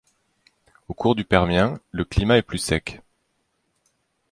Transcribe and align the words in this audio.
Au 0.87 0.95
cours 0.95 1.13
du 1.13 1.25
Permien, 1.25 1.79
le 1.91 2.05
climat 2.05 2.37
est 2.37 2.41
plus 2.41 2.57
sec. 2.57 3.03